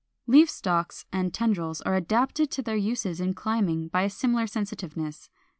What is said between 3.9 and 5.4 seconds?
a similar sensitiveness.